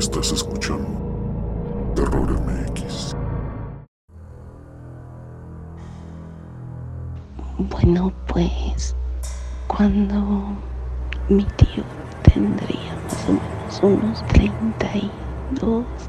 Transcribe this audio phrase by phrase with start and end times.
[0.00, 0.88] Estás escuchando
[1.94, 3.14] Terror MX.
[7.58, 8.96] Bueno, pues
[9.66, 10.56] cuando
[11.28, 11.84] mi tío
[12.22, 15.10] tendría más o menos unos 32,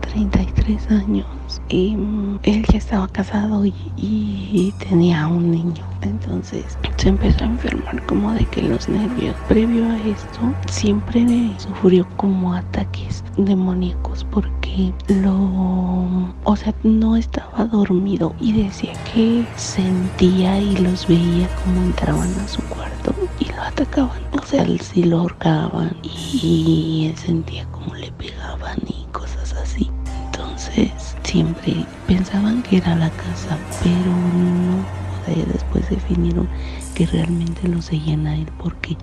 [0.00, 1.26] 33 años,
[1.68, 5.84] y mm, él ya estaba casado y, tenía un niño.
[6.02, 9.34] Entonces se empezó a enfermar como de que los nervios.
[9.48, 11.26] Previo a esto, siempre
[11.58, 16.06] sufrió como ataques demoníacos porque lo,
[16.44, 22.48] o sea, no estaba dormido y decía que sentía y los veía como entraban a
[22.48, 24.20] su cuarto y lo atacaban.
[24.32, 29.90] O sea, sí lo ahorcaban y él sentía como le pegaban y cosas así.
[30.26, 34.78] Entonces siempre pensaban que era la casa, pero no.
[34.78, 36.48] O sea, después definieron
[36.94, 38.96] que realmente lo seguían a él porque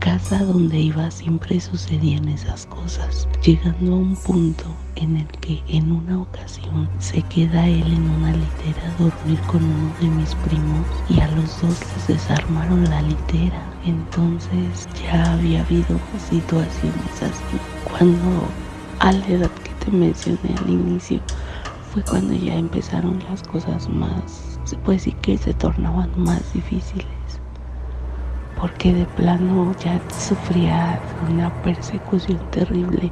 [0.00, 4.64] casa donde iba siempre sucedían esas cosas, llegando a un punto
[4.96, 9.62] en el que en una ocasión se queda él en una litera a dormir con
[9.62, 13.62] uno de mis primos y a los dos les desarmaron la litera.
[13.84, 17.58] Entonces ya había habido situaciones así.
[17.84, 18.48] Cuando
[19.00, 21.20] a la edad que te mencioné al inicio
[21.92, 27.06] fue cuando ya empezaron las cosas más, se puede decir que se tornaban más difíciles.
[28.60, 33.10] Porque de plano ya sufría una persecución terrible,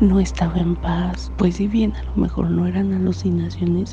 [0.00, 3.92] no estaba en paz, pues si bien a lo mejor no eran alucinaciones,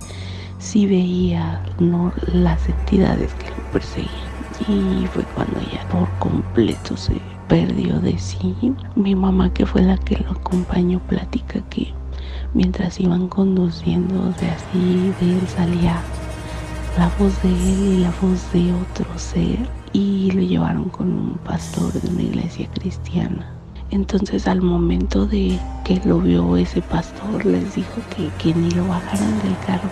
[0.58, 4.30] sí veía no las entidades que lo perseguían.
[4.68, 7.14] Y fue cuando ya por completo se
[7.50, 8.56] perdió de sí.
[8.96, 11.92] Mi mamá que fue la que lo acompañó platica que
[12.54, 16.00] mientras iban conduciendo de así de él salía
[16.98, 19.58] la voz de él y la voz de otro ser
[19.92, 23.52] y lo llevaron con un pastor de una iglesia cristiana.
[23.92, 28.88] Entonces al momento de que lo vio ese pastor les dijo que, que, ni lo
[28.88, 29.90] bajaran del carro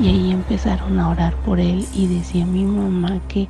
[0.00, 3.46] y ahí empezaron a orar por él y decía mi mamá que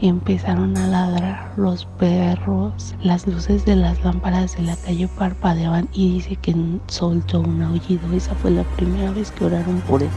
[0.00, 6.14] empezaron a ladrar los perros, las luces de las lámparas de la calle parpadeaban y
[6.14, 6.54] dice que
[6.86, 8.12] soltó un aullido.
[8.12, 10.10] Esa fue la primera vez que oraron por él.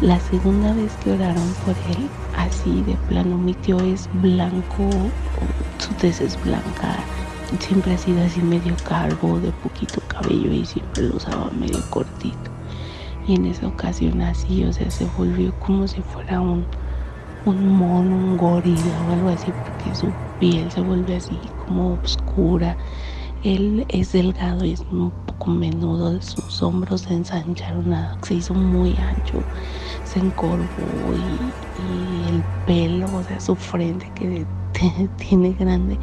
[0.00, 4.90] La segunda vez que oraron por él, así de plano, mi tío es blanco,
[5.78, 6.96] su tez es blanca,
[7.60, 12.50] siempre ha sido así medio calvo, de poquito cabello y siempre lo usaba medio cortito.
[13.26, 16.66] Y en esa ocasión así, o sea, se volvió como si fuera un,
[17.44, 22.76] un mono, un gorila o algo así, porque su piel se vuelve así como oscura.
[23.42, 28.96] Él es delgado y es un poco menudo, sus hombros se ensancharon, se hizo muy
[28.96, 29.42] ancho,
[30.04, 30.64] se encorvó
[31.12, 34.46] y, el pelo, o sea, su frente que
[35.18, 35.98] tiene grande,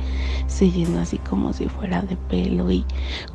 [0.46, 2.86] se llenó así como si fuera de pelo y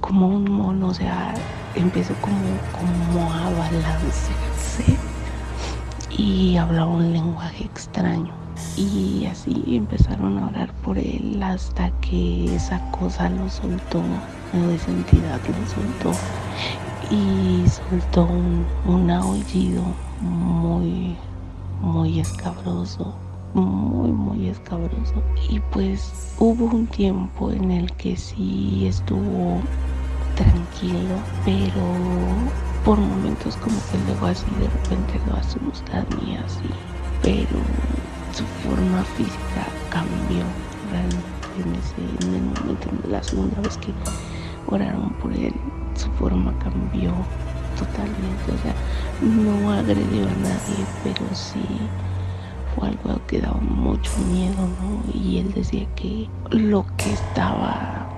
[0.00, 1.34] como un mono, o sea,
[1.74, 4.96] empezó como, como a balancearse
[6.16, 8.32] y hablaba un lenguaje extraño.
[8.76, 14.00] Y así empezaron a orar por él hasta que esa cosa lo soltó,
[14.54, 16.18] o esa entidad lo soltó.
[17.10, 19.82] Y soltó un, un aullido
[20.20, 21.16] muy,
[21.80, 23.14] muy escabroso,
[23.54, 25.22] muy, muy escabroso.
[25.50, 29.60] Y pues hubo un tiempo en el que sí estuvo
[30.34, 31.82] tranquilo, pero
[32.86, 36.70] por momentos como que luego así de repente lo asustan y así,
[37.20, 37.58] pero
[38.32, 40.44] su forma física cambió
[40.92, 41.24] realmente
[41.64, 43.92] en, ese, en el momento, en la segunda vez que
[44.68, 45.52] oraron por él,
[45.96, 47.12] su forma cambió
[47.76, 48.74] totalmente, o sea,
[49.20, 51.66] no agredió a nadie, pero sí
[52.76, 55.12] fue algo que daba mucho miedo, ¿no?
[55.12, 58.15] Y él decía que lo que estaba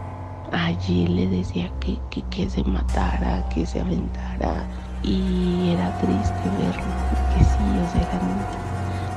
[0.52, 1.98] allí le decía que,
[2.30, 4.64] que, se matara, que se aventara,
[5.02, 8.68] y era triste verlo, porque sí, o sea, eran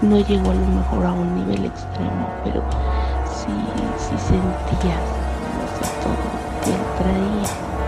[0.01, 2.63] no llegó a lo mejor a un nivel extremo, pero
[3.25, 3.53] sí,
[3.97, 4.97] sí sentía
[6.01, 7.80] todo lo que él traía.